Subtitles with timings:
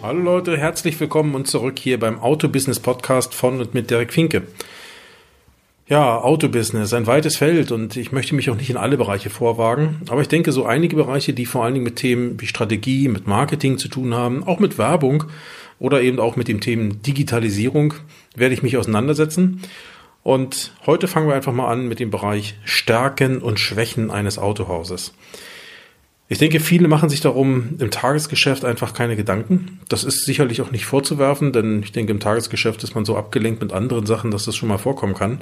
[0.00, 4.42] Hallo Leute, herzlich willkommen und zurück hier beim Autobusiness Podcast von und mit Derek Finke.
[5.88, 10.02] Ja, Autobusiness, ein weites Feld und ich möchte mich auch nicht in alle Bereiche vorwagen,
[10.08, 13.26] aber ich denke so einige Bereiche, die vor allen Dingen mit Themen wie Strategie, mit
[13.26, 15.24] Marketing zu tun haben, auch mit Werbung
[15.80, 17.94] oder eben auch mit dem Themen Digitalisierung,
[18.36, 19.62] werde ich mich auseinandersetzen.
[20.22, 25.12] Und heute fangen wir einfach mal an mit dem Bereich Stärken und Schwächen eines Autohauses.
[26.30, 29.80] Ich denke, viele machen sich darum im Tagesgeschäft einfach keine Gedanken.
[29.88, 33.62] Das ist sicherlich auch nicht vorzuwerfen, denn ich denke, im Tagesgeschäft ist man so abgelenkt
[33.62, 35.40] mit anderen Sachen, dass das schon mal vorkommen kann.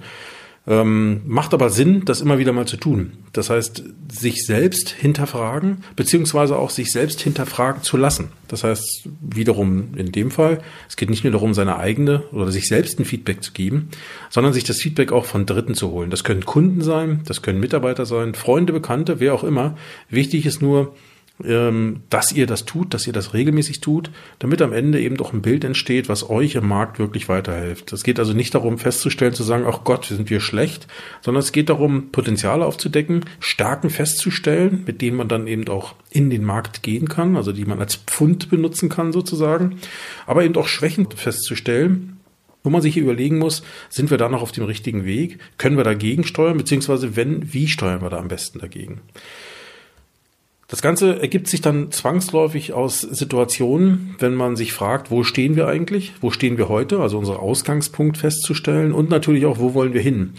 [0.69, 3.13] Ähm, macht aber Sinn, das immer wieder mal zu tun.
[3.33, 8.31] Das heißt, sich selbst hinterfragen, beziehungsweise auch sich selbst hinterfragen zu lassen.
[8.49, 10.59] Das heißt, wiederum in dem Fall,
[10.89, 13.91] es geht nicht nur darum, seine eigene oder sich selbst ein Feedback zu geben,
[14.29, 16.11] sondern sich das Feedback auch von Dritten zu holen.
[16.11, 19.77] Das können Kunden sein, das können Mitarbeiter sein, Freunde, Bekannte, wer auch immer.
[20.11, 20.95] Wichtig ist nur,
[21.39, 25.43] dass ihr das tut, dass ihr das regelmäßig tut, damit am Ende eben doch ein
[25.43, 27.93] Bild entsteht, was euch im Markt wirklich weiterhilft.
[27.93, 30.87] Es geht also nicht darum festzustellen, zu sagen, ach Gott, sind wir schlecht,
[31.21, 36.31] sondern es geht darum, Potenziale aufzudecken, Stärken festzustellen, mit denen man dann eben auch in
[36.31, 39.77] den Markt gehen kann, also die man als Pfund benutzen kann sozusagen,
[40.27, 42.19] aber eben auch Schwächen festzustellen,
[42.63, 45.39] wo man sich überlegen muss, sind wir da noch auf dem richtigen Weg?
[45.59, 46.57] Können wir dagegen steuern?
[46.57, 49.03] Beziehungsweise wenn, wie steuern wir da am besten dagegen?
[50.69, 55.69] Das Ganze ergibt sich dann zwangsläufig aus Situationen, wenn man sich fragt, wo stehen wir
[55.69, 60.01] eigentlich, wo stehen wir heute, also unser Ausgangspunkt festzustellen und natürlich auch, wo wollen wir
[60.01, 60.33] hin.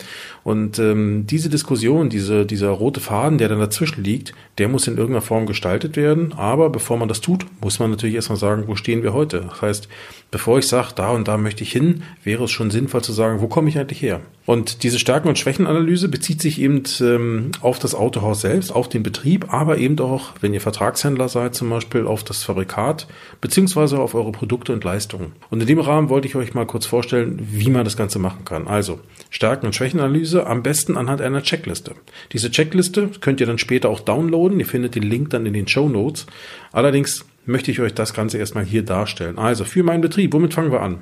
[0.44, 4.97] Und ähm, diese Diskussion, diese, dieser rote Faden, der dann dazwischen liegt, der muss in
[4.97, 6.34] irgendeiner Form gestaltet werden.
[6.34, 9.46] Aber bevor man das tut, muss man natürlich erstmal sagen, wo stehen wir heute.
[9.50, 9.90] Das heißt,
[10.31, 13.41] bevor ich sage, da und da möchte ich hin, wäre es schon sinnvoll zu sagen,
[13.41, 14.22] wo komme ich eigentlich her?
[14.46, 19.03] Und diese Stärken- und Schwächenanalyse bezieht sich eben ähm, auf das Autohaus selbst, auf den
[19.03, 23.07] Betrieb, aber eben auch, wenn ihr Vertragshändler seid, zum Beispiel auf das Fabrikat,
[23.41, 25.33] beziehungsweise auf eure Produkte und Leistungen.
[25.50, 28.45] Und in dem Rahmen wollte ich euch mal kurz vorstellen, wie man das Ganze machen
[28.45, 28.67] kann.
[28.67, 31.95] Also, Stärken- und Schwächenanalyse am besten anhand einer Checkliste.
[32.31, 34.59] Diese Checkliste könnt ihr dann später auch downloaden.
[34.59, 36.25] Ihr findet den Link dann in den Show Notes.
[36.72, 39.38] Allerdings möchte ich euch das Ganze erstmal hier darstellen.
[39.39, 41.00] Also für meinen Betrieb, womit fangen wir an?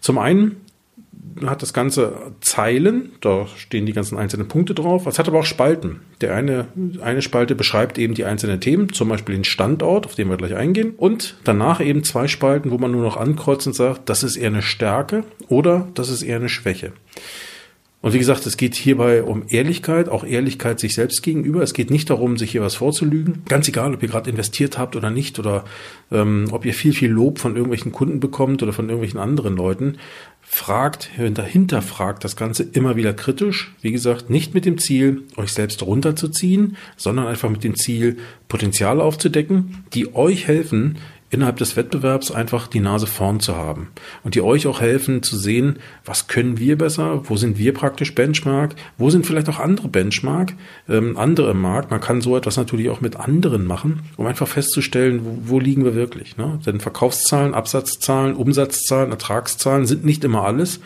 [0.00, 0.56] Zum einen
[1.46, 5.06] hat das Ganze Zeilen, da stehen die ganzen einzelnen Punkte drauf.
[5.06, 6.00] Es hat aber auch Spalten.
[6.20, 6.66] Der eine,
[7.02, 10.54] eine Spalte beschreibt eben die einzelnen Themen, zum Beispiel den Standort, auf den wir gleich
[10.54, 10.94] eingehen.
[10.96, 14.48] Und danach eben zwei Spalten, wo man nur noch ankreuzt und sagt, das ist eher
[14.48, 16.92] eine Stärke oder das ist eher eine Schwäche.
[18.02, 21.62] Und wie gesagt, es geht hierbei um Ehrlichkeit, auch Ehrlichkeit sich selbst gegenüber.
[21.62, 23.42] Es geht nicht darum, sich hier was vorzulügen.
[23.46, 25.66] Ganz egal, ob ihr gerade investiert habt oder nicht oder
[26.10, 29.98] ähm, ob ihr viel, viel Lob von irgendwelchen Kunden bekommt oder von irgendwelchen anderen Leuten.
[30.40, 33.74] Fragt, dahinter fragt das Ganze immer wieder kritisch.
[33.82, 38.16] Wie gesagt, nicht mit dem Ziel, euch selbst runterzuziehen, sondern einfach mit dem Ziel,
[38.48, 40.96] Potenziale aufzudecken, die euch helfen,
[41.30, 43.88] innerhalb des Wettbewerbs einfach die Nase vorn zu haben
[44.24, 48.14] und die euch auch helfen zu sehen, was können wir besser, wo sind wir praktisch
[48.14, 50.54] Benchmark, wo sind vielleicht auch andere Benchmark,
[50.88, 51.90] ähm, andere im Markt.
[51.90, 55.84] Man kann so etwas natürlich auch mit anderen machen, um einfach festzustellen, wo, wo liegen
[55.84, 56.36] wir wirklich.
[56.36, 56.58] Ne?
[56.66, 60.80] Denn Verkaufszahlen, Absatzzahlen, Umsatzzahlen, Ertragszahlen sind nicht immer alles.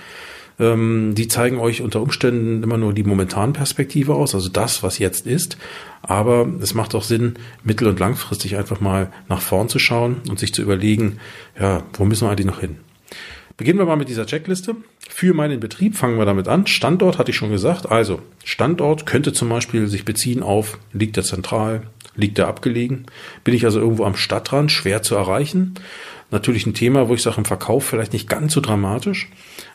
[0.60, 4.98] Ähm, die zeigen euch unter Umständen immer nur die momentanen Perspektive aus, also das, was
[4.98, 5.56] jetzt ist.
[6.03, 10.38] Aber es macht auch Sinn, mittel- und langfristig einfach mal nach vorn zu schauen und
[10.38, 11.19] sich zu überlegen,
[11.59, 12.76] ja, wo müssen wir eigentlich noch hin?
[13.56, 14.75] Beginnen wir mal mit dieser Checkliste.
[15.09, 16.66] Für meinen Betrieb fangen wir damit an.
[16.66, 17.91] Standort hatte ich schon gesagt.
[17.91, 21.82] Also Standort könnte zum Beispiel sich beziehen auf, liegt er zentral,
[22.16, 23.06] liegt er abgelegen,
[23.44, 25.75] bin ich also irgendwo am Stadtrand, schwer zu erreichen.
[26.31, 29.28] Natürlich ein Thema, wo ich sage, im Verkauf vielleicht nicht ganz so dramatisch.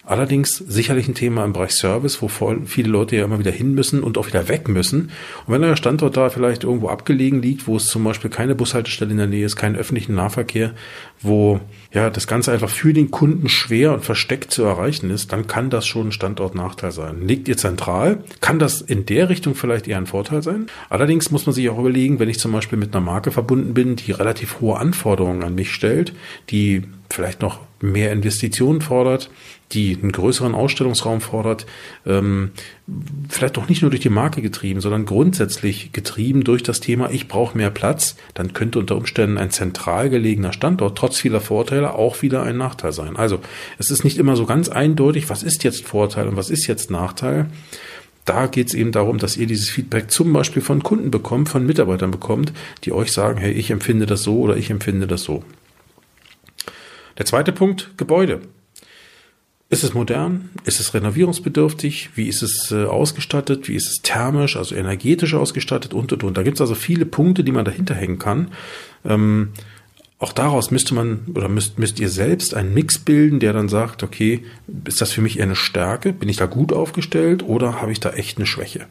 [0.09, 2.29] Allerdings sicherlich ein Thema im Bereich Service, wo
[2.65, 5.11] viele Leute ja immer wieder hin müssen und auch wieder weg müssen.
[5.45, 9.11] Und wenn euer Standort da vielleicht irgendwo abgelegen liegt, wo es zum Beispiel keine Bushaltestelle
[9.11, 10.73] in der Nähe ist, keinen öffentlichen Nahverkehr,
[11.21, 11.59] wo
[11.93, 15.69] ja das Ganze einfach für den Kunden schwer und versteckt zu erreichen ist, dann kann
[15.69, 17.27] das schon ein Standortnachteil sein.
[17.27, 20.65] Liegt ihr zentral, kann das in der Richtung vielleicht eher ein Vorteil sein.
[20.89, 23.95] Allerdings muss man sich auch überlegen, wenn ich zum Beispiel mit einer Marke verbunden bin,
[23.95, 26.13] die relativ hohe Anforderungen an mich stellt,
[26.49, 29.29] die vielleicht noch mehr Investitionen fordert,
[29.71, 31.65] die einen größeren Ausstellungsraum fordert,
[32.05, 32.51] ähm,
[33.29, 37.27] vielleicht auch nicht nur durch die Marke getrieben, sondern grundsätzlich getrieben durch das Thema, ich
[37.27, 42.21] brauche mehr Platz, dann könnte unter Umständen ein zentral gelegener Standort trotz vieler Vorteile auch
[42.21, 43.15] wieder ein Nachteil sein.
[43.15, 43.39] Also
[43.77, 46.89] es ist nicht immer so ganz eindeutig, was ist jetzt Vorteil und was ist jetzt
[46.89, 47.47] Nachteil.
[48.25, 51.65] Da geht es eben darum, dass ihr dieses Feedback zum Beispiel von Kunden bekommt, von
[51.65, 52.53] Mitarbeitern bekommt,
[52.83, 55.43] die euch sagen, hey, ich empfinde das so oder ich empfinde das so.
[57.19, 58.39] Der zweite Punkt, Gebäude.
[59.69, 60.49] Ist es modern?
[60.63, 62.11] Ist es renovierungsbedürftig?
[62.15, 63.67] Wie ist es äh, ausgestattet?
[63.67, 66.37] Wie ist es thermisch, also energetisch ausgestattet und und und.
[66.37, 68.51] Da gibt es also viele Punkte, die man dahinter hängen kann.
[69.05, 69.49] Ähm,
[70.17, 74.01] auch daraus müsste man oder müsst, müsst ihr selbst einen Mix bilden, der dann sagt,
[74.01, 74.43] okay,
[74.85, 76.13] ist das für mich eher eine Stärke?
[76.13, 78.87] Bin ich da gut aufgestellt oder habe ich da echt eine Schwäche?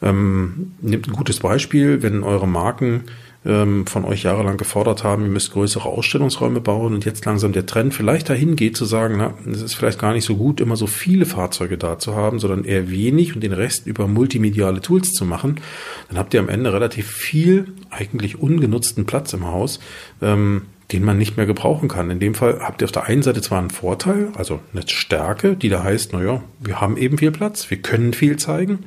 [0.00, 3.04] Ähm, nehmt ein gutes Beispiel, wenn eure Marken
[3.48, 7.66] ähm, von euch jahrelang gefordert haben, ihr müsst größere Ausstellungsräume bauen und jetzt langsam der
[7.66, 10.76] Trend vielleicht dahin geht zu sagen, na, es ist vielleicht gar nicht so gut, immer
[10.76, 15.12] so viele Fahrzeuge da zu haben, sondern eher wenig und den Rest über multimediale Tools
[15.12, 15.60] zu machen,
[16.08, 19.80] dann habt ihr am Ende relativ viel eigentlich ungenutzten Platz im Haus.
[20.20, 20.62] Ähm,
[20.92, 22.10] den man nicht mehr gebrauchen kann.
[22.10, 25.54] In dem Fall habt ihr auf der einen Seite zwar einen Vorteil, also eine Stärke,
[25.54, 28.78] die da heißt, naja, wir haben eben viel Platz, wir können viel zeigen.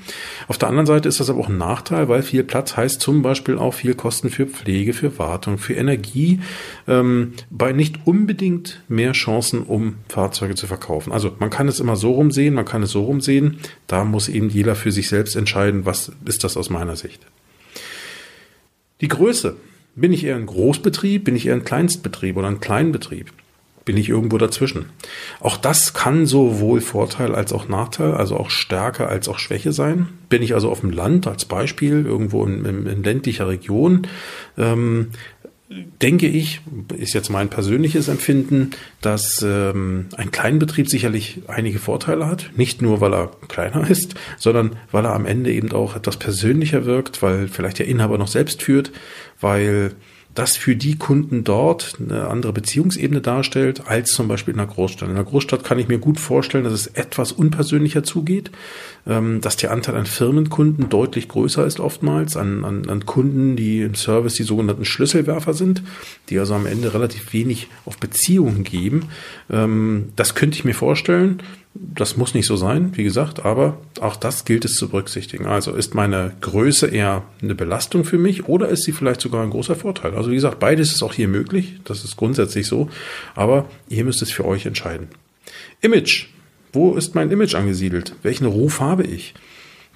[0.48, 3.22] Auf der anderen Seite ist das aber auch ein Nachteil, weil viel Platz heißt zum
[3.22, 6.40] Beispiel auch viel Kosten für Pflege, für Wartung, für Energie,
[6.88, 11.12] ähm, bei nicht unbedingt mehr Chancen, um Fahrzeuge zu verkaufen.
[11.12, 13.60] Also man kann es immer so rumsehen, man kann es so rumsehen.
[13.86, 17.22] Da muss eben jeder für sich selbst entscheiden, was ist das aus meiner Sicht.
[19.02, 19.56] Die Größe
[19.96, 21.24] bin ich eher ein Großbetrieb?
[21.26, 23.32] Bin ich eher ein Kleinstbetrieb oder ein Kleinbetrieb?
[23.84, 24.86] Bin ich irgendwo dazwischen?
[25.40, 30.08] Auch das kann sowohl Vorteil als auch Nachteil, also auch Stärke als auch Schwäche sein.
[30.30, 34.08] Bin ich also auf dem Land als Beispiel, irgendwo in, in, in ländlicher Region,
[34.56, 35.08] ähm,
[36.02, 36.62] denke ich,
[36.98, 38.72] ist jetzt mein persönliches Empfinden,
[39.02, 42.52] dass ähm, ein Kleinbetrieb sicherlich einige Vorteile hat.
[42.58, 46.86] Nicht nur, weil er kleiner ist, sondern weil er am Ende eben auch etwas persönlicher
[46.86, 48.92] wirkt, weil vielleicht der Inhaber noch selbst führt,
[49.40, 49.94] weil
[50.34, 55.10] das für die Kunden dort eine andere Beziehungsebene darstellt als zum Beispiel in einer Großstadt.
[55.10, 58.52] In einer Großstadt kann ich mir gut vorstellen, dass es etwas unpersönlicher zugeht,
[59.06, 63.82] ähm, dass der Anteil an Firmenkunden deutlich größer ist oftmals, an, an, an Kunden, die
[63.82, 65.84] im Service die sogenannten Schlüsselwerfer sind,
[66.30, 69.10] die also am Ende relativ wenig auf Beziehungen geben.
[69.50, 71.42] Ähm, das könnte ich mir vorstellen.
[71.74, 75.46] Das muss nicht so sein, wie gesagt, aber auch das gilt es zu berücksichtigen.
[75.46, 79.52] Also ist meine Größe eher eine Belastung für mich oder ist sie vielleicht sogar ein
[79.52, 80.16] großer Vorteil?
[80.16, 81.80] Also wie gesagt, beides ist auch hier möglich.
[81.86, 82.90] Das ist grundsätzlich so.
[83.36, 85.08] Aber ihr müsst es für euch entscheiden.
[85.80, 86.28] Image.
[86.74, 88.16] Wo ist mein Image angesiedelt?
[88.22, 89.34] Welchen Ruf habe ich?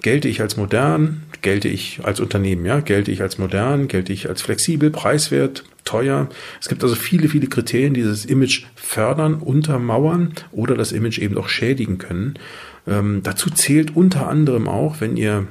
[0.02, 1.22] Gelte ich als modern?
[1.42, 2.64] Gelte ich als Unternehmen?
[2.66, 3.88] Ja, gelte ich als modern?
[3.88, 6.28] Gelte ich als flexibel, preiswert, teuer?
[6.60, 11.36] Es gibt also viele, viele Kriterien, die dieses Image fördern, untermauern oder das Image eben
[11.38, 12.38] auch schädigen können.
[12.86, 15.46] Ähm, dazu zählt unter anderem auch, wenn ihr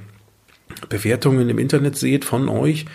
[0.90, 2.86] Bewertungen im Internet seht von euch,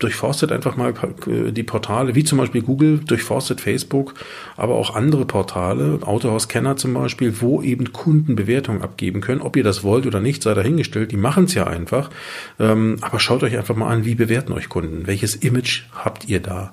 [0.00, 0.92] durchforstet einfach mal
[1.26, 4.14] äh, die Portale, wie zum Beispiel Google, durchforstet Facebook,
[4.56, 9.40] aber auch andere Portale, Autohaus Kenner zum Beispiel, wo eben Kunden Bewertungen abgeben können.
[9.40, 11.12] Ob ihr das wollt oder nicht, sei dahingestellt.
[11.12, 12.10] Die machen es ja einfach.
[12.58, 15.06] Ähm, aber schaut euch einfach mal an, wie bewerten euch Kunden?
[15.06, 16.72] Welches Image habt ihr da?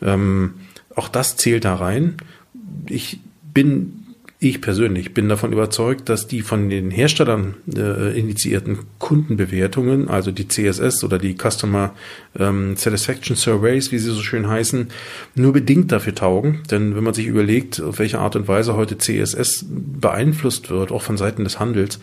[0.00, 0.54] Ähm,
[0.96, 2.16] auch das zählt da rein.
[2.86, 3.20] Ich
[3.54, 4.01] bin
[4.42, 10.48] ich persönlich bin davon überzeugt, dass die von den Herstellern äh, initiierten Kundenbewertungen, also die
[10.48, 11.94] CSS oder die Customer
[12.36, 14.88] ähm, Satisfaction Surveys, wie sie so schön heißen,
[15.36, 16.62] nur bedingt dafür taugen.
[16.72, 21.02] Denn wenn man sich überlegt, auf welche Art und Weise heute CSS beeinflusst wird, auch
[21.02, 22.00] von Seiten des Handels,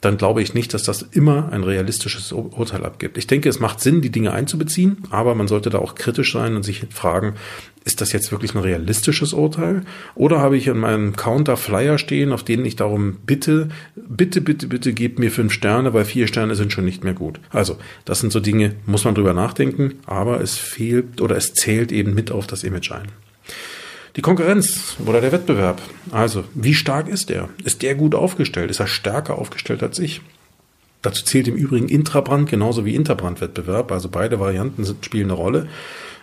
[0.00, 3.18] dann glaube ich nicht, dass das immer ein realistisches Urteil abgibt.
[3.18, 6.56] Ich denke, es macht Sinn, die Dinge einzubeziehen, aber man sollte da auch kritisch sein
[6.56, 7.34] und sich fragen,
[7.84, 9.82] ist das jetzt wirklich ein realistisches Urteil?
[10.14, 14.66] Oder habe ich in meinem Counter Flyer stehen, auf denen ich darum bitte, bitte, bitte,
[14.66, 17.40] bitte gebt mir fünf Sterne, weil vier Sterne sind schon nicht mehr gut.
[17.50, 21.92] Also, das sind so Dinge, muss man drüber nachdenken, aber es fehlt oder es zählt
[21.92, 23.08] eben mit auf das Image ein.
[24.20, 25.80] Die Konkurrenz oder der Wettbewerb.
[26.10, 27.48] Also, wie stark ist der?
[27.64, 28.70] Ist der gut aufgestellt?
[28.70, 30.20] Ist er stärker aufgestellt als ich?
[31.00, 33.90] Dazu zählt im Übrigen Intrabrand genauso wie Interbrandwettbewerb.
[33.90, 35.68] Also beide Varianten sind, spielen eine Rolle.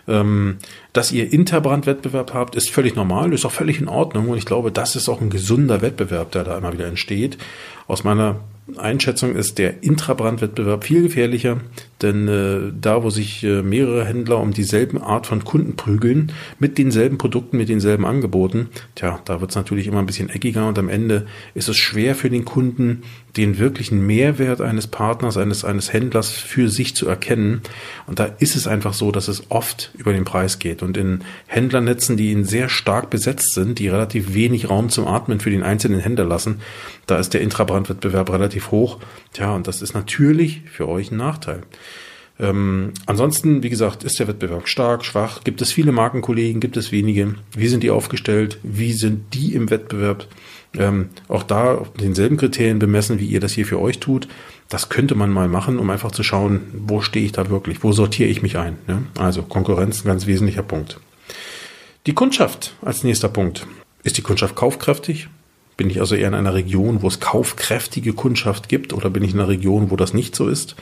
[0.06, 0.58] Ähm,
[0.92, 4.28] dass ihr Interbrandwettbewerb habt, ist völlig normal, ist auch völlig in Ordnung.
[4.28, 7.36] Und ich glaube, das ist auch ein gesunder Wettbewerb, der da immer wieder entsteht.
[7.88, 8.36] Aus meiner
[8.76, 11.56] Einschätzung ist der Intrabrandwettbewerb viel gefährlicher,
[12.02, 16.78] Denn äh, da, wo sich äh, mehrere Händler um dieselben Art von Kunden prügeln, mit
[16.78, 20.78] denselben Produkten, mit denselben Angeboten, tja, da wird es natürlich immer ein bisschen eckiger und
[20.78, 23.02] am Ende ist es schwer für den Kunden,
[23.36, 27.62] den wirklichen Mehrwert eines Partners, eines, eines Händlers für sich zu erkennen.
[28.06, 30.82] Und da ist es einfach so, dass es oft über den Preis geht.
[30.82, 35.40] Und in Händlernetzen, die in sehr stark besetzt sind, die relativ wenig Raum zum Atmen
[35.40, 36.60] für den einzelnen Händler lassen,
[37.06, 38.98] da ist der Intrabrandwettbewerb relativ hoch.
[39.32, 41.62] Tja, und das ist natürlich für euch ein Nachteil.
[42.40, 45.42] Ähm, ansonsten, wie gesagt, ist der Wettbewerb stark, schwach?
[45.42, 46.60] Gibt es viele Markenkollegen?
[46.60, 47.34] Gibt es wenige?
[47.56, 48.58] Wie sind die aufgestellt?
[48.62, 50.26] Wie sind die im Wettbewerb?
[50.76, 54.28] Ähm, auch da denselben Kriterien bemessen, wie ihr das hier für euch tut.
[54.68, 57.82] Das könnte man mal machen, um einfach zu schauen, wo stehe ich da wirklich?
[57.82, 58.76] Wo sortiere ich mich ein?
[58.86, 59.02] Ne?
[59.18, 61.00] Also Konkurrenz, ein ganz wesentlicher Punkt.
[62.06, 63.66] Die Kundschaft als nächster Punkt.
[64.04, 65.28] Ist die Kundschaft kaufkräftig?
[65.76, 69.32] Bin ich also eher in einer Region, wo es kaufkräftige Kundschaft gibt oder bin ich
[69.32, 70.76] in einer Region, wo das nicht so ist?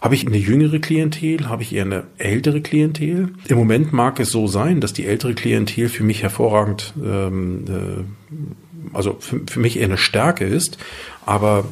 [0.00, 1.48] Habe ich eine jüngere Klientel?
[1.48, 3.30] Habe ich eher eine ältere Klientel?
[3.48, 8.96] Im Moment mag es so sein, dass die ältere Klientel für mich hervorragend, ähm, äh,
[8.96, 10.78] also für, für mich eher eine Stärke ist,
[11.24, 11.64] aber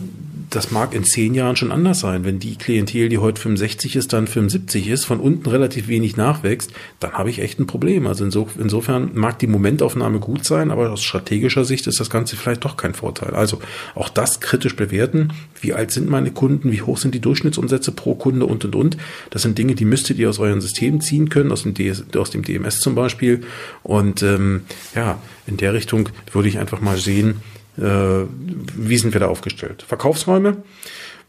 [0.55, 2.25] das mag in zehn Jahren schon anders sein.
[2.25, 6.73] Wenn die Klientel, die heute 65 ist, dann 75 ist, von unten relativ wenig nachwächst,
[7.01, 8.07] dann habe ich echt ein Problem.
[8.07, 12.65] Also insofern mag die Momentaufnahme gut sein, aber aus strategischer Sicht ist das Ganze vielleicht
[12.65, 13.35] doch kein Vorteil.
[13.35, 13.61] Also
[13.95, 15.33] auch das kritisch bewerten.
[15.61, 16.71] Wie alt sind meine Kunden?
[16.71, 18.97] Wie hoch sind die Durchschnittsumsätze pro Kunde und und und?
[19.31, 22.31] Das sind Dinge, die müsstet ihr aus euren Systemen ziehen können, aus dem, DS, aus
[22.31, 23.43] dem DMS zum Beispiel.
[23.83, 24.63] Und ähm,
[24.95, 27.43] ja, in der Richtung würde ich einfach mal sehen,
[27.77, 29.85] wie sind wir da aufgestellt?
[29.87, 30.59] Verkaufsräume,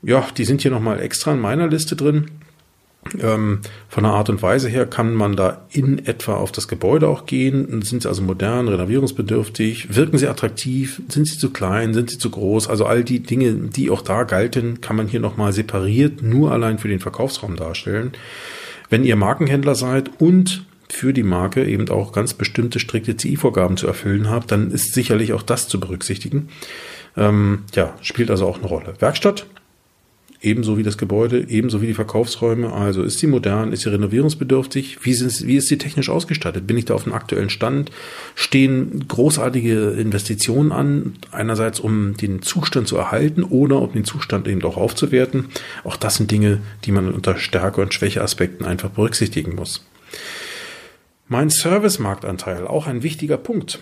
[0.04, 2.30] ja, die sind hier nochmal extra in meiner Liste drin.
[3.22, 7.08] Ähm, von der Art und Weise her kann man da in etwa auf das Gebäude
[7.08, 7.82] auch gehen.
[7.84, 9.96] Sind sie also modern, renovierungsbedürftig?
[9.96, 11.02] Wirken sie attraktiv?
[11.08, 11.94] Sind sie zu klein?
[11.94, 12.68] Sind sie zu groß?
[12.68, 16.80] Also all die Dinge, die auch da galten, kann man hier nochmal separiert nur allein
[16.80, 18.12] für den Verkaufsraum darstellen.
[18.90, 23.88] Wenn ihr Markenhändler seid und für die Marke eben auch ganz bestimmte strikte CI-Vorgaben zu
[23.88, 26.50] erfüllen habt, dann ist sicherlich auch das zu berücksichtigen.
[27.18, 28.94] Ähm, ja, spielt also auch eine Rolle.
[29.00, 29.46] Werkstatt,
[30.42, 32.72] ebenso wie das Gebäude, ebenso wie die Verkaufsräume.
[32.72, 35.00] Also ist sie modern, ist sie renovierungsbedürftig?
[35.04, 36.68] Wie, sind, wie ist sie technisch ausgestattet?
[36.68, 37.92] Bin ich da auf dem aktuellen Stand?
[38.36, 41.16] Stehen großartige Investitionen an?
[41.32, 45.46] Einerseits, um den Zustand zu erhalten oder um den Zustand eben auch aufzuwerten.
[45.84, 49.84] Auch das sind Dinge, die man unter Stärke- und Schwächeaspekten einfach berücksichtigen muss.
[51.28, 53.80] Mein Service-Marktanteil, auch ein wichtiger Punkt.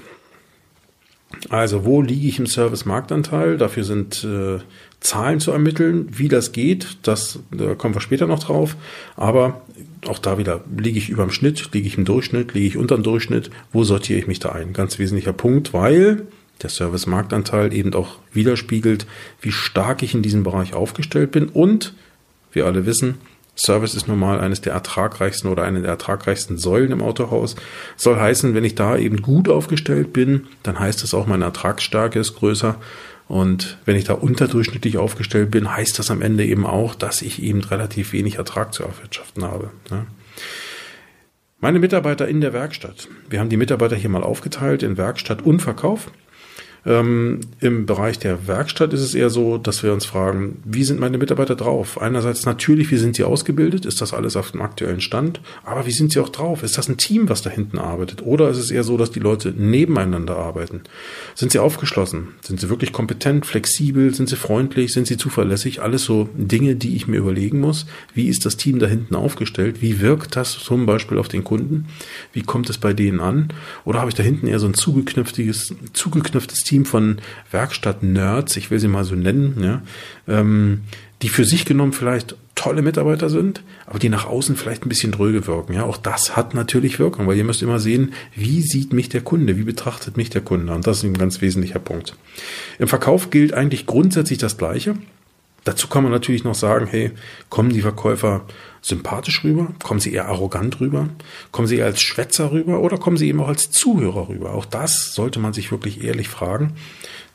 [1.50, 3.58] Also wo liege ich im Service-Marktanteil?
[3.58, 4.60] Dafür sind äh,
[5.00, 6.08] Zahlen zu ermitteln.
[6.12, 8.78] Wie das geht, das da kommen wir später noch drauf.
[9.18, 9.62] Aber
[10.08, 12.96] auch da wieder, liege ich über dem Schnitt, liege ich im Durchschnitt, liege ich unter
[12.96, 13.50] dem Durchschnitt?
[13.72, 14.74] Wo sortiere ich mich da ein?
[14.74, 16.28] Ganz wesentlicher Punkt, weil
[16.62, 19.06] der Service-Marktanteil eben auch widerspiegelt,
[19.42, 21.50] wie stark ich in diesem Bereich aufgestellt bin.
[21.50, 21.94] Und
[22.54, 23.16] wir alle wissen,
[23.56, 27.56] Service ist nun mal eines der ertragreichsten oder eine der ertragreichsten Säulen im Autohaus.
[27.96, 32.20] Soll heißen, wenn ich da eben gut aufgestellt bin, dann heißt das auch, meine Ertragsstärke
[32.20, 32.76] ist größer.
[33.28, 37.42] Und wenn ich da unterdurchschnittlich aufgestellt bin, heißt das am Ende eben auch, dass ich
[37.42, 39.72] eben relativ wenig Ertrag zu erwirtschaften habe.
[41.60, 43.08] Meine Mitarbeiter in der Werkstatt.
[43.30, 46.12] Wir haben die Mitarbeiter hier mal aufgeteilt in Werkstatt und Verkauf.
[46.86, 51.00] Ähm, Im Bereich der Werkstatt ist es eher so, dass wir uns fragen, wie sind
[51.00, 52.02] meine Mitarbeiter drauf?
[52.02, 53.86] Einerseits natürlich, wie sind sie ausgebildet?
[53.86, 55.40] Ist das alles auf dem aktuellen Stand?
[55.64, 56.62] Aber wie sind sie auch drauf?
[56.62, 58.22] Ist das ein Team, was da hinten arbeitet?
[58.26, 60.82] Oder ist es eher so, dass die Leute nebeneinander arbeiten?
[61.36, 62.30] Sind sie aufgeschlossen?
[62.42, 64.14] Sind sie wirklich kompetent, flexibel?
[64.14, 64.92] Sind sie freundlich?
[64.92, 65.82] Sind sie zuverlässig?
[65.82, 67.86] Alles so Dinge, die ich mir überlegen muss.
[68.14, 69.82] Wie ist das Team da hinten aufgestellt?
[69.82, 71.86] Wie wirkt das zum Beispiel auf den Kunden?
[72.34, 73.54] Wie kommt es bei denen an?
[73.86, 76.73] Oder habe ich da hinten eher so ein zugeknüpftes, zugeknüpftes Team?
[76.74, 77.18] Team von
[77.52, 79.82] Werkstatt-Nerds, ich will sie mal so nennen, ja,
[80.28, 80.82] ähm,
[81.22, 85.12] die für sich genommen vielleicht tolle Mitarbeiter sind, aber die nach außen vielleicht ein bisschen
[85.12, 85.74] dröge wirken.
[85.74, 89.22] Ja, auch das hat natürlich Wirkung, weil ihr müsst immer sehen, wie sieht mich der
[89.22, 90.74] Kunde, wie betrachtet mich der Kunde.
[90.74, 92.16] Und das ist ein ganz wesentlicher Punkt.
[92.80, 94.96] Im Verkauf gilt eigentlich grundsätzlich das Gleiche.
[95.64, 97.12] Dazu kann man natürlich noch sagen, hey,
[97.50, 98.46] kommen die Verkäufer
[98.82, 99.70] sympathisch rüber?
[99.82, 101.10] Kommen sie eher arrogant rüber?
[101.52, 104.54] Kommen sie eher als Schwätzer rüber oder kommen sie eben auch als Zuhörer rüber?
[104.54, 106.74] Auch das sollte man sich wirklich ehrlich fragen.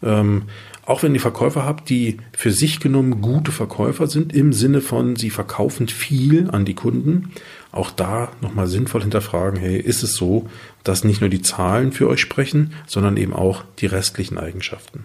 [0.02, 0.44] Ähm,
[0.84, 5.16] auch wenn ihr Verkäufer habt, die für sich genommen gute Verkäufer sind, im Sinne von,
[5.16, 7.32] sie verkaufen viel an die Kunden,
[7.72, 10.48] auch da nochmal sinnvoll hinterfragen, hey, ist es so,
[10.84, 15.04] dass nicht nur die Zahlen für euch sprechen, sondern eben auch die restlichen Eigenschaften?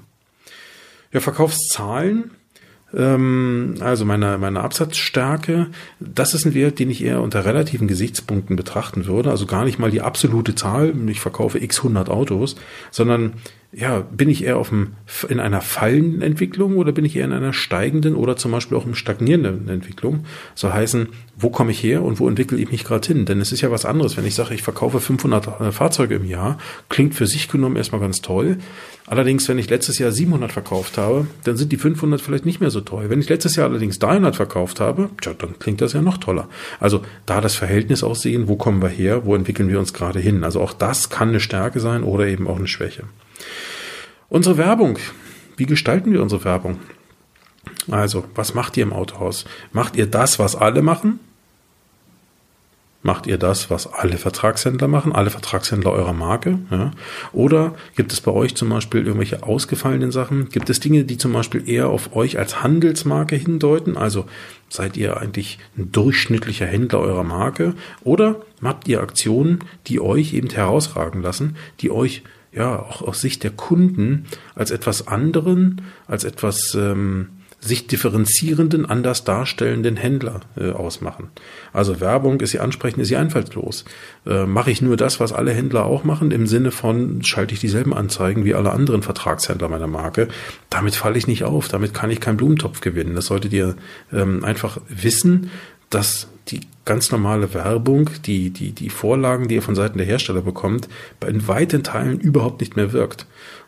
[1.11, 2.31] Ja, Verkaufszahlen
[2.95, 5.67] ähm, also meine, meine Absatzstärke,
[5.99, 9.31] das ist ein Wert, den ich eher unter relativen Gesichtspunkten betrachten würde.
[9.31, 12.55] Also gar nicht mal die absolute Zahl, ich verkaufe x 100 Autos,
[12.91, 13.33] sondern
[13.75, 14.93] ja, bin ich eher auf dem,
[15.29, 18.85] in einer fallenden Entwicklung oder bin ich eher in einer steigenden oder zum Beispiel auch
[18.85, 20.25] im stagnierenden Entwicklung?
[20.53, 23.25] Soll heißen, wo komme ich her und wo entwickle ich mich gerade hin?
[23.25, 26.25] Denn es ist ja was anderes, wenn ich sage, ich verkaufe 500 äh, Fahrzeuge im
[26.25, 28.57] Jahr, klingt für sich genommen erstmal ganz toll.
[29.07, 32.69] Allerdings, wenn ich letztes Jahr 700 verkauft habe, dann sind die 500 vielleicht nicht mehr
[32.69, 33.09] so toll.
[33.09, 36.47] Wenn ich letztes Jahr allerdings 300 verkauft habe, tja, dann klingt das ja noch toller.
[36.79, 40.43] Also da das Verhältnis aussehen, wo kommen wir her, wo entwickeln wir uns gerade hin?
[40.43, 43.03] Also auch das kann eine Stärke sein oder eben auch eine Schwäche.
[44.29, 44.99] Unsere Werbung.
[45.57, 46.79] Wie gestalten wir unsere Werbung?
[47.91, 49.45] Also, was macht ihr im Autohaus?
[49.71, 51.19] Macht ihr das, was alle machen?
[53.05, 56.59] Macht ihr das, was alle Vertragshändler machen, alle Vertragshändler eurer Marke?
[56.71, 56.91] Ja?
[57.33, 60.47] Oder gibt es bei euch zum Beispiel irgendwelche ausgefallenen Sachen?
[60.47, 63.97] Gibt es Dinge, die zum Beispiel eher auf euch als Handelsmarke hindeuten?
[63.97, 64.25] Also
[64.69, 67.75] seid ihr eigentlich ein durchschnittlicher Händler eurer Marke?
[68.05, 72.23] Oder habt ihr Aktionen, die euch eben herausragen lassen, die euch
[72.55, 77.29] ja auch aus Sicht der Kunden als etwas anderen, als etwas ähm,
[77.63, 81.29] sich differenzierenden, anders darstellenden Händler äh, ausmachen.
[81.71, 83.85] Also Werbung, ist sie ansprechend, ist sie einfallslos.
[84.25, 87.61] Äh, Mache ich nur das, was alle Händler auch machen, im Sinne von, schalte ich
[87.61, 90.27] dieselben Anzeigen wie alle anderen Vertragshändler meiner Marke.
[90.69, 93.15] Damit falle ich nicht auf, damit kann ich keinen Blumentopf gewinnen.
[93.15, 93.75] Das solltet ihr
[94.11, 95.49] ähm, einfach wissen,
[95.89, 100.41] dass die ganz normale Werbung, die, die, die Vorlagen, die ihr von Seiten der Hersteller
[100.41, 100.89] bekommt,
[101.25, 103.25] in weiten Teilen überhaupt nicht mehr wirkt.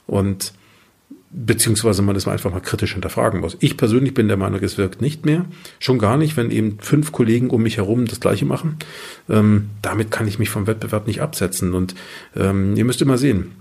[0.07, 0.53] Und
[1.35, 3.57] beziehungsweise man das einfach mal kritisch hinterfragen muss.
[3.59, 5.45] Ich persönlich bin der Meinung, es wirkt nicht mehr.
[5.79, 8.77] Schon gar nicht, wenn eben fünf Kollegen um mich herum das Gleiche machen.
[9.29, 11.73] Ähm, damit kann ich mich vom Wettbewerb nicht absetzen.
[11.73, 11.93] Und
[12.35, 13.51] ähm, ihr müsst immer sehen,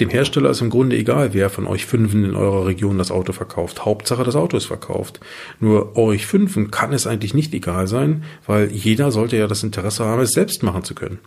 [0.00, 3.32] dem Hersteller ist im Grunde egal, wer von euch Fünfen in eurer Region das Auto
[3.32, 3.84] verkauft.
[3.84, 5.20] Hauptsache, das Auto ist verkauft.
[5.60, 10.04] Nur euch Fünfen kann es eigentlich nicht egal sein, weil jeder sollte ja das Interesse
[10.04, 11.18] haben, es selbst machen zu können.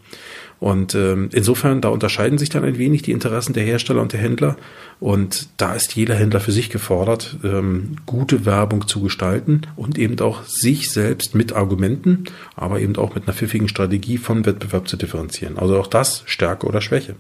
[0.60, 4.22] Und ähm, insofern, da unterscheiden sich dann ein wenig die Interessen der Hersteller und der
[4.22, 4.56] Händler.
[5.02, 10.18] Und da ist jeder Händler für sich gefordert, ähm, gute Werbung zu gestalten und eben
[10.22, 12.25] auch sich selbst mit Argumenten,
[12.56, 15.58] aber eben auch mit einer pfiffigen Strategie vom Wettbewerb zu differenzieren.
[15.58, 17.16] Also auch das Stärke oder Schwäche.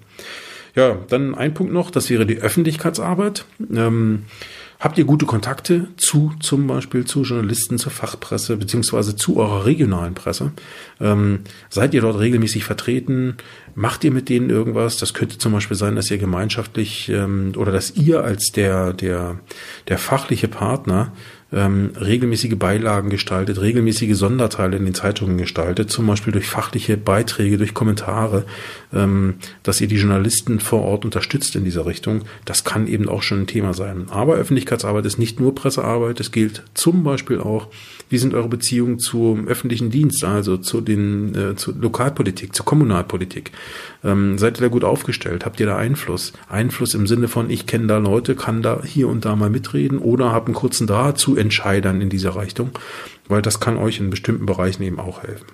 [0.75, 3.45] Ja, dann ein Punkt noch, das wäre die Öffentlichkeitsarbeit.
[3.73, 4.25] Ähm,
[4.77, 10.15] habt ihr gute Kontakte zu zum Beispiel zu Journalisten, zur Fachpresse beziehungsweise zu eurer regionalen
[10.15, 10.51] Presse?
[10.99, 11.39] Ähm,
[11.69, 13.37] seid ihr dort regelmäßig vertreten?
[13.73, 14.97] Macht ihr mit denen irgendwas?
[14.97, 19.39] Das könnte zum Beispiel sein, dass ihr gemeinschaftlich ähm, oder dass ihr als der der
[19.87, 21.13] der fachliche Partner
[21.55, 27.57] ähm, regelmäßige Beilagen gestaltet, regelmäßige Sonderteile in den Zeitungen gestaltet, zum Beispiel durch fachliche Beiträge,
[27.57, 28.43] durch Kommentare,
[28.93, 32.23] ähm, dass ihr die Journalisten vor Ort unterstützt in dieser Richtung.
[32.43, 34.07] Das kann eben auch schon ein Thema sein.
[34.09, 37.69] Aber Öffentlichkeitsarbeit ist nicht nur Pressearbeit, es gilt zum Beispiel auch,
[38.09, 43.51] wie sind eure Beziehungen zum öffentlichen Dienst, also zu den äh, zur Lokalpolitik, zur Kommunalpolitik?
[44.03, 45.45] Ähm, seid ihr da gut aufgestellt?
[45.45, 46.33] Habt ihr da Einfluss?
[46.49, 49.99] Einfluss im Sinne von, ich kenne da Leute, kann da hier und da mal mitreden
[49.99, 52.71] oder habe einen kurzen Draht zu Entscheidern in dieser Richtung,
[53.27, 55.47] weil das kann euch in bestimmten Bereichen eben auch helfen.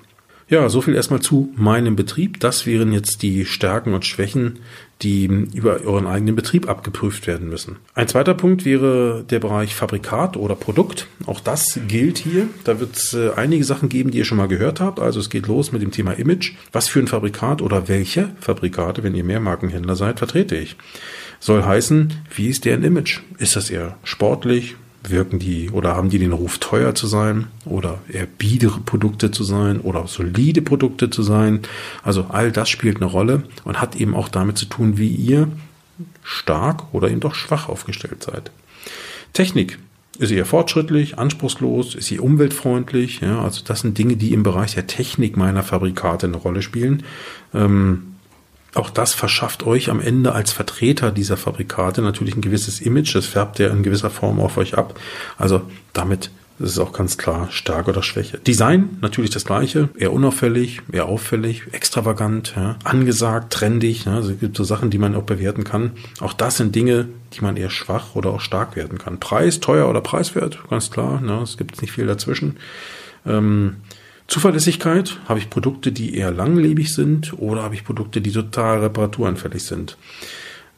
[0.52, 2.42] Ja, so viel erstmal zu meinem Betrieb.
[2.42, 4.60] Das wären jetzt die Stärken und Schwächen,
[5.02, 5.24] die
[5.54, 7.78] über euren eigenen Betrieb abgeprüft werden müssen.
[7.96, 11.08] Ein zweiter Punkt wäre der Bereich Fabrikat oder Produkt.
[11.26, 12.48] Auch das gilt hier.
[12.66, 15.00] Da wird es äh, einige Sachen geben, die ihr schon mal gehört habt.
[15.00, 16.52] Also es geht los mit dem Thema Image.
[16.74, 20.76] Was für ein Fabrikat oder welche Fabrikate, wenn ihr Mehrmarkenhändler seid, vertrete ich?
[21.40, 23.22] Soll heißen, wie ist deren Image?
[23.38, 28.00] Ist das eher sportlich, wirken die oder haben die den Ruf teuer zu sein oder
[28.10, 31.62] eher biedere Produkte zu sein oder solide Produkte zu sein.
[32.04, 35.48] Also all das spielt eine Rolle und hat eben auch damit zu tun, wie ihr
[36.24, 38.52] stark oder eben doch schwach aufgestellt seid.
[39.34, 39.80] Technik.
[40.20, 43.22] Ist eher fortschrittlich, anspruchslos, ist sie umweltfreundlich?
[43.22, 47.04] Ja, also das sind Dinge, die im Bereich der Technik meiner Fabrikate eine Rolle spielen.
[47.54, 48.11] Ähm,
[48.74, 53.14] auch das verschafft euch am Ende als Vertreter dieser Fabrikate natürlich ein gewisses Image.
[53.16, 55.00] Das färbt ja in gewisser Form auf euch ab.
[55.38, 55.62] Also
[55.94, 58.38] damit ist es auch ganz klar Stärke oder Schwäche.
[58.38, 64.06] Design natürlich das gleiche, eher unauffällig, eher auffällig, extravagant, ja, angesagt, trendig.
[64.06, 65.92] Ja, also es gibt so Sachen, die man auch bewerten kann.
[66.20, 69.20] Auch das sind Dinge, die man eher schwach oder auch stark werden kann.
[69.20, 71.20] Preis, teuer oder preiswert, ganz klar.
[71.20, 72.58] Ne, es gibt nicht viel dazwischen.
[73.26, 73.78] Ähm,
[74.32, 79.62] Zuverlässigkeit, habe ich Produkte, die eher langlebig sind oder habe ich Produkte, die total reparaturanfällig
[79.62, 79.98] sind.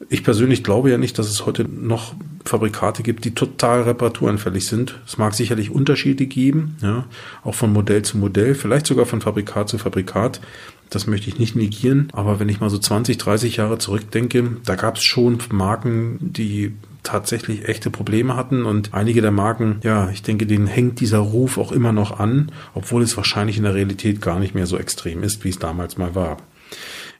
[0.10, 5.00] Ich persönlich glaube ja nicht, dass es heute noch Fabrikate gibt, die total reparaturanfällig sind.
[5.06, 7.06] Es mag sicherlich Unterschiede geben, ja,
[7.44, 10.42] auch von Modell zu Modell, vielleicht sogar von Fabrikat zu Fabrikat.
[10.90, 12.10] Das möchte ich nicht negieren.
[12.12, 16.74] Aber wenn ich mal so 20, 30 Jahre zurückdenke, da gab es schon Marken, die
[17.04, 21.58] tatsächlich echte Probleme hatten und einige der Marken, ja, ich denke, denen hängt dieser Ruf
[21.58, 25.24] auch immer noch an, obwohl es wahrscheinlich in der Realität gar nicht mehr so extrem
[25.24, 26.38] ist, wie es damals mal war.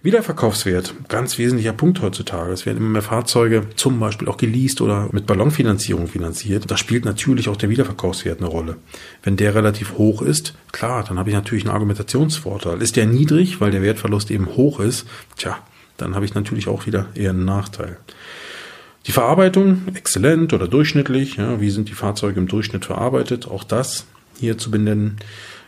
[0.04, 2.52] Wiederverkaufswert, ganz wesentlicher Punkt heutzutage.
[2.52, 6.70] Es werden immer mehr Fahrzeuge zum Beispiel auch geleast oder mit Ballonfinanzierung finanziert.
[6.70, 8.76] Da spielt natürlich auch der Wiederverkaufswert eine Rolle.
[9.22, 12.82] Wenn der relativ hoch ist, klar, dann habe ich natürlich einen Argumentationsvorteil.
[12.82, 15.58] Ist der niedrig, weil der Wertverlust eben hoch ist, tja,
[15.96, 17.98] dann habe ich natürlich auch wieder eher einen Nachteil.
[19.06, 24.06] Die Verarbeitung, exzellent oder durchschnittlich, ja, wie sind die Fahrzeuge im Durchschnitt verarbeitet, auch das
[24.40, 25.18] hier zu benennen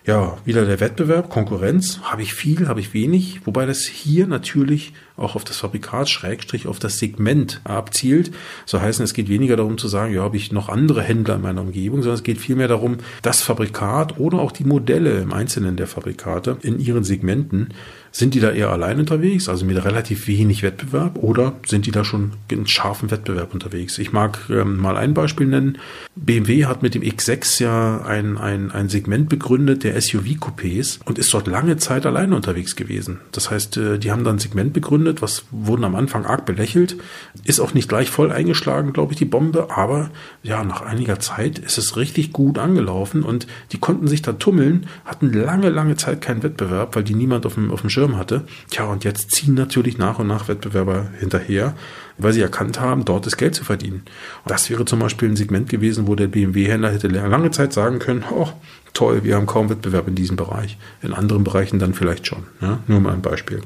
[0.06, 2.00] ja, wieder der Wettbewerb, Konkurrenz.
[2.04, 3.42] Habe ich viel, habe ich wenig?
[3.46, 8.32] Wobei das hier natürlich auch auf das Fabrikat, Schrägstrich, auf das Segment abzielt.
[8.66, 11.42] So heißen, es geht weniger darum zu sagen, ja, habe ich noch andere Händler in
[11.42, 15.76] meiner Umgebung, sondern es geht vielmehr darum, das Fabrikat oder auch die Modelle im Einzelnen
[15.76, 17.70] der Fabrikate in ihren Segmenten
[18.16, 22.06] sind die da eher allein unterwegs, also mit relativ wenig Wettbewerb, oder sind die da
[22.06, 23.98] schon in scharfen Wettbewerb unterwegs?
[23.98, 25.80] Ich mag ähm, mal ein Beispiel nennen.
[26.16, 31.34] BMW hat mit dem X6 ja ein, ein, ein Segment begründet, der SUV-Coupés, und ist
[31.34, 33.20] dort lange Zeit alleine unterwegs gewesen.
[33.34, 36.96] Das heißt, äh, die haben dann ein Segment begründet, was wurden am Anfang arg belächelt,
[37.44, 40.10] ist auch nicht gleich voll eingeschlagen, glaube ich, die Bombe, aber
[40.42, 44.88] ja, nach einiger Zeit ist es richtig gut angelaufen und die konnten sich da tummeln,
[45.04, 48.18] hatten lange, lange Zeit keinen Wettbewerb, weil die niemand auf dem, auf dem Schirm Schirm
[48.18, 48.44] hatte.
[48.70, 51.74] Tja, und jetzt ziehen natürlich nach und nach Wettbewerber hinterher,
[52.18, 54.04] weil sie erkannt haben, dort ist Geld zu verdienen.
[54.44, 58.00] Und das wäre zum Beispiel ein Segment gewesen, wo der BMW-Händler hätte lange Zeit sagen
[58.00, 58.50] können, oh,
[58.94, 60.78] toll, wir haben kaum Wettbewerb in diesem Bereich.
[61.02, 62.44] In anderen Bereichen dann vielleicht schon.
[62.62, 63.62] Ja, nur mal ein Beispiel.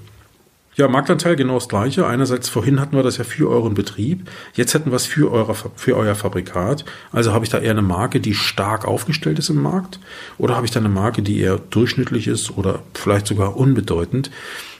[0.79, 2.07] Ja, Marktanteil genau das gleiche.
[2.07, 4.29] Einerseits vorhin hatten wir das ja für euren Betrieb.
[4.53, 6.85] Jetzt hätten wir es für, eure, für euer Fabrikat.
[7.11, 9.99] Also habe ich da eher eine Marke, die stark aufgestellt ist im Markt?
[10.37, 14.31] Oder habe ich da eine Marke, die eher durchschnittlich ist oder vielleicht sogar unbedeutend?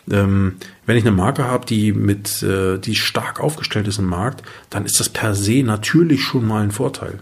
[0.10, 4.42] Ähm, wenn ich eine Marke habe, die mit, äh, die stark aufgestellt ist im Markt,
[4.70, 7.20] dann ist das per se natürlich schon mal ein Vorteil.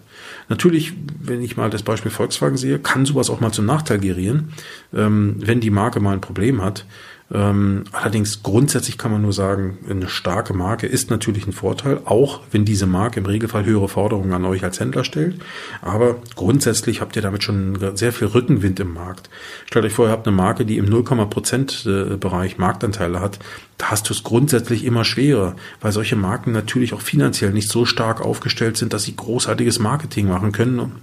[0.49, 4.53] Natürlich, wenn ich mal das Beispiel Volkswagen sehe, kann sowas auch mal zum Nachteil gerieren,
[4.93, 6.85] ähm, wenn die Marke mal ein Problem hat.
[7.33, 12.41] Ähm, allerdings grundsätzlich kann man nur sagen, eine starke Marke ist natürlich ein Vorteil, auch
[12.51, 15.35] wenn diese Marke im Regelfall höhere Forderungen an euch als Händler stellt.
[15.81, 19.29] Aber grundsätzlich habt ihr damit schon sehr viel Rückenwind im Markt.
[19.65, 23.39] Stellt euch vor, ihr habt eine Marke, die im 0,% Bereich Marktanteile hat
[23.77, 27.85] da hast du es grundsätzlich immer schwerer, weil solche Marken natürlich auch finanziell nicht so
[27.85, 30.93] stark aufgestellt sind, dass sie großartiges Marketing machen können,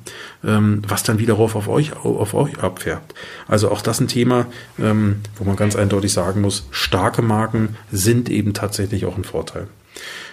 [0.44, 3.14] ähm, was dann wiederum auf euch, auf euch abfärbt.
[3.46, 4.46] Also auch das ein Thema,
[4.78, 9.68] ähm, wo man ganz eindeutig sagen muss, starke Marken sind eben tatsächlich auch ein Vorteil.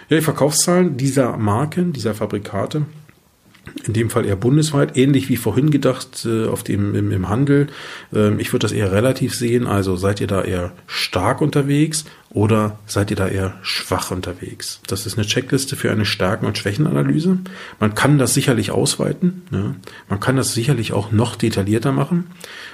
[0.10, 2.86] Ja, die Verkaufszahlen dieser Marken, dieser Fabrikate,
[3.86, 7.68] in dem Fall eher bundesweit, ähnlich wie vorhin gedacht äh, auf dem im, im Handel.
[8.14, 9.68] Ähm, ich würde das eher relativ sehen.
[9.68, 14.80] Also seid ihr da eher stark unterwegs oder seid ihr da eher schwach unterwegs?
[14.88, 17.40] Das ist eine Checkliste für eine Stärken- und Schwächenanalyse.
[17.80, 19.44] Man kann das sicherlich ausweiten.
[19.52, 19.76] Ne?
[20.08, 22.28] Man kann das sicherlich auch noch detaillierter machen.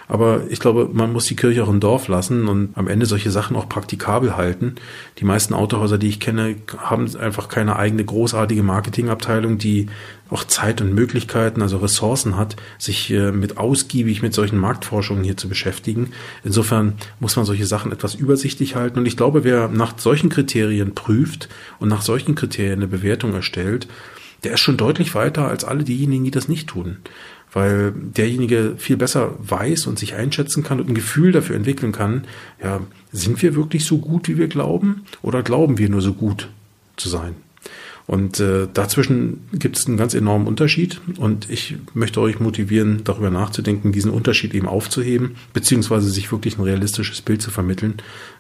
[0.08, 3.32] Aber ich glaube, man muss die Kirche auch im Dorf lassen und am Ende solche
[3.32, 4.76] Sachen auch praktikabel halten.
[5.18, 9.88] Die meisten Autohäuser, die ich kenne, haben einfach keine eigene großartige Marketingabteilung, die
[10.30, 15.38] auch Zeit und Möglichkeiten, also Ressourcen hat, sich äh, mit ausgiebig mit solchen Marktforschungen hier
[15.38, 16.12] zu beschäftigen.
[16.44, 19.00] Insofern muss man solche Sachen etwas übersichtlich halten.
[19.00, 21.48] Und ich glaube, wer nach solchen Kriterien prüft
[21.80, 23.88] und nach solchen Kriterien eine Bewertung erstellt,
[24.44, 26.98] der ist schon deutlich weiter als alle diejenigen, die das nicht tun.
[27.54, 32.26] Weil derjenige viel besser weiß und sich einschätzen kann und ein Gefühl dafür entwickeln kann,
[32.62, 32.82] ja,
[33.14, 35.06] sind wir wirklich so gut, wie wir glauben?
[35.22, 36.50] Oder glauben wir nur so gut
[36.98, 37.36] zu sein?
[38.08, 41.02] Und äh, dazwischen gibt es einen ganz enormen Unterschied.
[41.18, 46.64] Und ich möchte euch motivieren, darüber nachzudenken, diesen Unterschied eben aufzuheben, beziehungsweise sich wirklich ein
[46.64, 47.96] realistisches Bild zu vermitteln,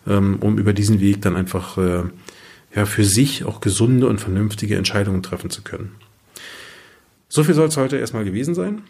[0.08, 2.04] ähm, um über diesen Weg dann einfach äh,
[2.74, 5.92] ja, für sich auch gesunde und vernünftige Entscheidungen treffen zu können.
[7.28, 8.84] So viel soll es heute erstmal gewesen sein.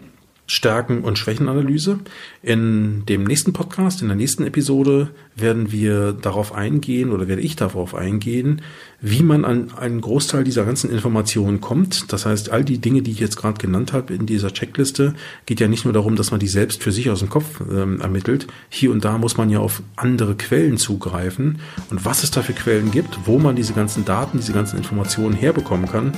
[0.47, 1.99] Stärken- und Schwächenanalyse.
[2.41, 7.57] In dem nächsten Podcast, in der nächsten Episode werden wir darauf eingehen oder werde ich
[7.57, 8.61] darauf eingehen,
[9.01, 12.11] wie man an einen Großteil dieser ganzen Informationen kommt.
[12.13, 15.13] Das heißt, all die Dinge, die ich jetzt gerade genannt habe in dieser Checkliste,
[15.45, 17.99] geht ja nicht nur darum, dass man die selbst für sich aus dem Kopf ähm,
[17.99, 18.47] ermittelt.
[18.69, 21.59] Hier und da muss man ja auf andere Quellen zugreifen.
[21.89, 25.35] Und was es da für Quellen gibt, wo man diese ganzen Daten, diese ganzen Informationen
[25.35, 26.13] herbekommen kann,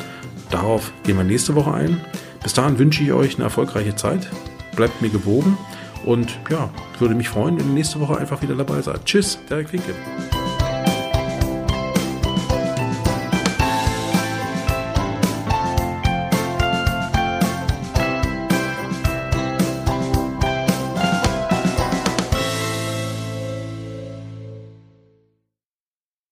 [0.52, 2.00] darauf gehen wir nächste Woche ein.
[2.44, 4.30] Bis dahin wünsche ich euch eine erfolgreiche Zeit.
[4.76, 5.58] Bleibt mir gewogen
[6.06, 9.06] und ja, würde mich freuen, wenn ihr nächste Woche einfach wieder dabei seid.
[9.06, 9.94] Tschüss, Derek Winke.